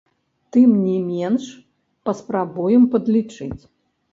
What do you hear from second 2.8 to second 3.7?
падлічыць.